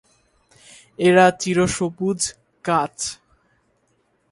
[0.99, 2.21] এরা চিরসবুজ
[2.65, 2.97] গাছ।